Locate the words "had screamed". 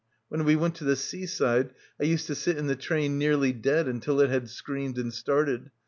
4.31-4.97